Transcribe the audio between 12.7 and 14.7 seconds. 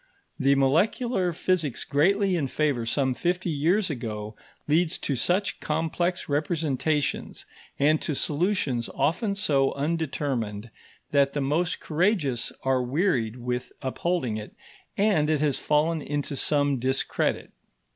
wearied with upholding it